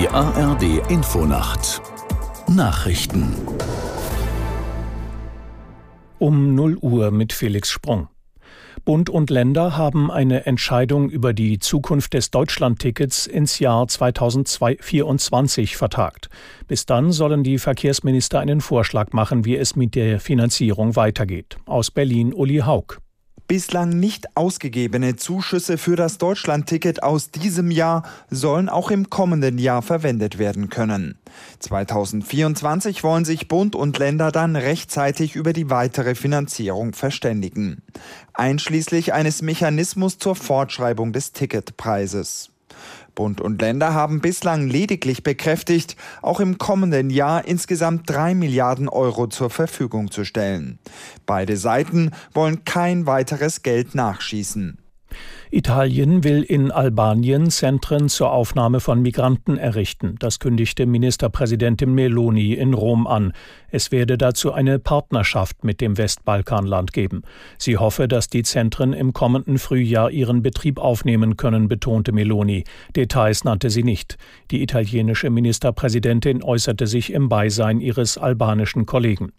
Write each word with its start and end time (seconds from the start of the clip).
Die 0.00 0.08
ARD 0.08 0.80
Infonacht 0.88 1.82
Nachrichten 2.48 3.34
um 6.18 6.54
0 6.54 6.78
Uhr 6.78 7.10
mit 7.10 7.34
Felix 7.34 7.68
Sprung. 7.68 8.08
Bund 8.86 9.10
und 9.10 9.28
Länder 9.28 9.76
haben 9.76 10.10
eine 10.10 10.46
Entscheidung 10.46 11.10
über 11.10 11.34
die 11.34 11.58
Zukunft 11.58 12.14
des 12.14 12.30
Deutschlandtickets 12.30 13.26
ins 13.26 13.58
Jahr 13.58 13.86
2024 13.88 15.76
vertagt. 15.76 16.30
Bis 16.66 16.86
dann 16.86 17.12
sollen 17.12 17.44
die 17.44 17.58
Verkehrsminister 17.58 18.40
einen 18.40 18.62
Vorschlag 18.62 19.12
machen, 19.12 19.44
wie 19.44 19.56
es 19.56 19.76
mit 19.76 19.94
der 19.96 20.18
Finanzierung 20.18 20.96
weitergeht. 20.96 21.58
Aus 21.66 21.90
Berlin 21.90 22.32
Uli 22.32 22.60
Haug. 22.64 23.02
Bislang 23.50 23.88
nicht 23.88 24.36
ausgegebene 24.36 25.16
Zuschüsse 25.16 25.76
für 25.76 25.96
das 25.96 26.18
Deutschlandticket 26.18 27.02
aus 27.02 27.32
diesem 27.32 27.72
Jahr 27.72 28.04
sollen 28.30 28.68
auch 28.68 28.92
im 28.92 29.10
kommenden 29.10 29.58
Jahr 29.58 29.82
verwendet 29.82 30.38
werden 30.38 30.68
können. 30.68 31.18
2024 31.58 33.02
wollen 33.02 33.24
sich 33.24 33.48
Bund 33.48 33.74
und 33.74 33.98
Länder 33.98 34.30
dann 34.30 34.54
rechtzeitig 34.54 35.34
über 35.34 35.52
die 35.52 35.68
weitere 35.68 36.14
Finanzierung 36.14 36.92
verständigen, 36.92 37.82
einschließlich 38.34 39.14
eines 39.14 39.42
Mechanismus 39.42 40.18
zur 40.18 40.36
Fortschreibung 40.36 41.12
des 41.12 41.32
Ticketpreises. 41.32 42.50
Bund 43.14 43.40
und 43.40 43.60
Länder 43.60 43.94
haben 43.94 44.20
bislang 44.20 44.68
lediglich 44.68 45.22
bekräftigt, 45.22 45.96
auch 46.22 46.40
im 46.40 46.58
kommenden 46.58 47.10
Jahr 47.10 47.44
insgesamt 47.44 48.08
drei 48.08 48.34
Milliarden 48.34 48.88
Euro 48.88 49.26
zur 49.26 49.50
Verfügung 49.50 50.10
zu 50.10 50.24
stellen. 50.24 50.78
Beide 51.26 51.56
Seiten 51.56 52.10
wollen 52.32 52.64
kein 52.64 53.06
weiteres 53.06 53.62
Geld 53.62 53.94
nachschießen. 53.94 54.78
Italien 55.52 56.22
will 56.22 56.44
in 56.44 56.70
Albanien 56.70 57.50
Zentren 57.50 58.08
zur 58.08 58.30
Aufnahme 58.30 58.78
von 58.78 59.02
Migranten 59.02 59.58
errichten. 59.58 60.14
Das 60.20 60.38
kündigte 60.38 60.86
Ministerpräsidentin 60.86 61.92
Meloni 61.92 62.52
in 62.52 62.72
Rom 62.72 63.08
an. 63.08 63.32
Es 63.68 63.90
werde 63.90 64.16
dazu 64.16 64.52
eine 64.52 64.78
Partnerschaft 64.78 65.64
mit 65.64 65.80
dem 65.80 65.98
Westbalkanland 65.98 66.92
geben. 66.92 67.22
Sie 67.58 67.78
hoffe, 67.78 68.06
dass 68.06 68.28
die 68.28 68.44
Zentren 68.44 68.92
im 68.92 69.12
kommenden 69.12 69.58
Frühjahr 69.58 70.12
ihren 70.12 70.40
Betrieb 70.40 70.78
aufnehmen 70.78 71.36
können, 71.36 71.66
betonte 71.66 72.12
Meloni. 72.12 72.62
Details 72.94 73.42
nannte 73.42 73.70
sie 73.70 73.82
nicht. 73.82 74.18
Die 74.52 74.62
italienische 74.62 75.30
Ministerpräsidentin 75.30 76.44
äußerte 76.44 76.86
sich 76.86 77.12
im 77.12 77.28
Beisein 77.28 77.80
ihres 77.80 78.18
albanischen 78.18 78.86
Kollegen. 78.86 79.32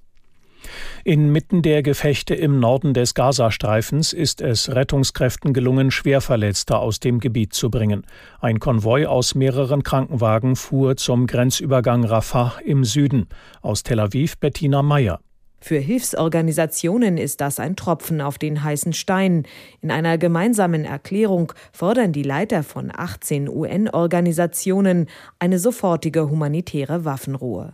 Inmitten 1.03 1.61
der 1.61 1.83
Gefechte 1.83 2.35
im 2.35 2.59
Norden 2.59 2.93
des 2.93 3.13
Gazastreifens 3.13 4.13
ist 4.13 4.41
es 4.41 4.73
Rettungskräften 4.73 5.53
gelungen, 5.53 5.91
Schwerverletzte 5.91 6.77
aus 6.77 6.99
dem 6.99 7.19
Gebiet 7.19 7.53
zu 7.53 7.69
bringen. 7.69 8.05
Ein 8.39 8.59
Konvoi 8.59 9.05
aus 9.05 9.35
mehreren 9.35 9.83
Krankenwagen 9.83 10.55
fuhr 10.55 10.97
zum 10.97 11.27
Grenzübergang 11.27 12.03
Rafah 12.03 12.59
im 12.63 12.83
Süden. 12.83 13.27
Aus 13.61 13.83
Tel 13.83 13.99
Aviv 13.99 14.37
Bettina 14.37 14.81
Meyer. 14.81 15.19
Für 15.63 15.77
Hilfsorganisationen 15.77 17.19
ist 17.19 17.39
das 17.39 17.59
ein 17.59 17.75
Tropfen 17.75 18.19
auf 18.19 18.39
den 18.39 18.63
heißen 18.63 18.93
Stein. 18.93 19.43
In 19.79 19.91
einer 19.91 20.17
gemeinsamen 20.17 20.85
Erklärung 20.85 21.53
fordern 21.71 22.11
die 22.11 22.23
Leiter 22.23 22.63
von 22.63 22.91
18 22.91 23.47
UN-Organisationen 23.47 25.05
eine 25.37 25.59
sofortige 25.59 26.31
humanitäre 26.31 27.05
Waffenruhe. 27.05 27.73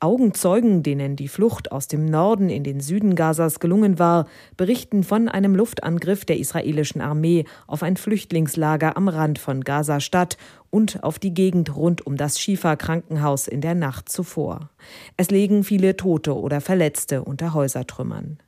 Augenzeugen, 0.00 0.82
denen 0.82 1.16
die 1.16 1.28
Flucht 1.28 1.72
aus 1.72 1.88
dem 1.88 2.04
Norden 2.04 2.48
in 2.48 2.64
den 2.64 2.80
Süden 2.80 3.14
Gazas 3.14 3.60
gelungen 3.60 3.98
war, 3.98 4.26
berichten 4.56 5.04
von 5.04 5.28
einem 5.28 5.54
Luftangriff 5.54 6.24
der 6.24 6.38
israelischen 6.38 7.00
Armee 7.00 7.44
auf 7.66 7.82
ein 7.82 7.96
Flüchtlingslager 7.96 8.96
am 8.96 9.08
Rand 9.08 9.38
von 9.38 9.62
Gaza-Stadt 9.62 10.36
und 10.70 11.02
auf 11.02 11.18
die 11.18 11.34
Gegend 11.34 11.76
rund 11.76 12.06
um 12.06 12.16
das 12.16 12.38
Schifa-Krankenhaus 12.40 13.48
in 13.48 13.60
der 13.60 13.74
Nacht 13.74 14.08
zuvor. 14.08 14.70
Es 15.16 15.30
liegen 15.30 15.64
viele 15.64 15.96
Tote 15.96 16.36
oder 16.36 16.60
Verletzte 16.60 17.22
unter 17.22 17.54
Häusertrümmern. 17.54 18.38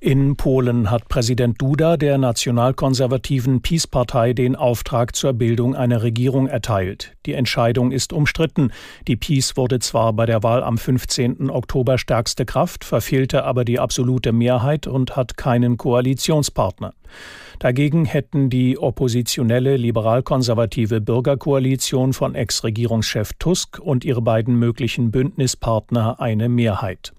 In 0.00 0.36
Polen 0.36 0.92
hat 0.92 1.08
Präsident 1.08 1.60
Duda 1.60 1.96
der 1.96 2.18
nationalkonservativen 2.18 3.62
PiS-Partei 3.62 4.32
den 4.32 4.54
Auftrag 4.54 5.16
zur 5.16 5.32
Bildung 5.32 5.74
einer 5.74 6.04
Regierung 6.04 6.46
erteilt. 6.46 7.16
Die 7.26 7.32
Entscheidung 7.32 7.90
ist 7.90 8.12
umstritten. 8.12 8.70
Die 9.08 9.16
PiS 9.16 9.56
wurde 9.56 9.80
zwar 9.80 10.12
bei 10.12 10.24
der 10.24 10.44
Wahl 10.44 10.62
am 10.62 10.78
15. 10.78 11.50
Oktober 11.50 11.98
stärkste 11.98 12.46
Kraft, 12.46 12.84
verfehlte 12.84 13.42
aber 13.42 13.64
die 13.64 13.80
absolute 13.80 14.30
Mehrheit 14.30 14.86
und 14.86 15.16
hat 15.16 15.36
keinen 15.36 15.76
Koalitionspartner. 15.78 16.94
Dagegen 17.58 18.04
hätten 18.04 18.50
die 18.50 18.78
oppositionelle 18.78 19.76
liberal-konservative 19.76 21.00
Bürgerkoalition 21.00 22.12
von 22.12 22.36
Ex-Regierungschef 22.36 23.32
Tusk 23.40 23.80
und 23.80 24.04
ihre 24.04 24.22
beiden 24.22 24.60
möglichen 24.60 25.10
Bündnispartner 25.10 26.20
eine 26.20 26.48
Mehrheit. 26.48 27.12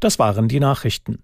Das 0.00 0.18
waren 0.18 0.48
die 0.48 0.60
Nachrichten. 0.60 1.20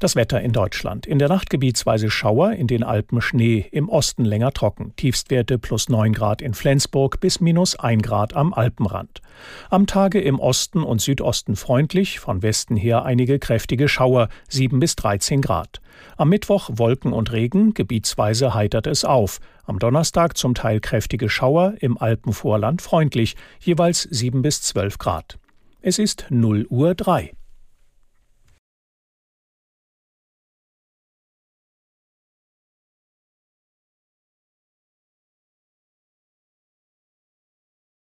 Das 0.00 0.16
Wetter 0.16 0.40
in 0.40 0.52
Deutschland. 0.52 1.04
In 1.04 1.18
der 1.18 1.28
Nacht 1.28 1.50
gebietsweise 1.50 2.10
Schauer, 2.10 2.52
in 2.52 2.66
den 2.66 2.82
Alpen 2.82 3.20
Schnee, 3.20 3.66
im 3.70 3.90
Osten 3.90 4.24
länger 4.24 4.50
trocken. 4.50 4.94
Tiefstwerte 4.96 5.58
plus 5.58 5.90
9 5.90 6.14
Grad 6.14 6.40
in 6.40 6.54
Flensburg 6.54 7.20
bis 7.20 7.40
minus 7.40 7.78
1 7.78 8.02
Grad 8.02 8.34
am 8.34 8.54
Alpenrand. 8.54 9.20
Am 9.68 9.86
Tage 9.86 10.18
im 10.18 10.40
Osten 10.40 10.82
und 10.82 11.02
Südosten 11.02 11.54
freundlich, 11.54 12.18
von 12.18 12.42
Westen 12.42 12.76
her 12.76 13.04
einige 13.04 13.38
kräftige 13.38 13.88
Schauer, 13.88 14.30
7 14.48 14.80
bis 14.80 14.96
13 14.96 15.42
Grad. 15.42 15.82
Am 16.16 16.30
Mittwoch 16.30 16.70
Wolken 16.72 17.12
und 17.12 17.30
Regen, 17.30 17.74
gebietsweise 17.74 18.54
heitert 18.54 18.86
es 18.86 19.04
auf. 19.04 19.38
Am 19.66 19.78
Donnerstag 19.78 20.38
zum 20.38 20.54
Teil 20.54 20.80
kräftige 20.80 21.28
Schauer, 21.28 21.74
im 21.80 21.98
Alpenvorland 21.98 22.80
freundlich, 22.80 23.36
jeweils 23.60 24.04
7 24.04 24.40
bis 24.40 24.62
12 24.62 24.96
Grad. 24.96 25.38
Es 25.82 25.98
ist 25.98 26.24
0 26.30 26.64
Uhr 26.70 26.94
3. 26.94 27.34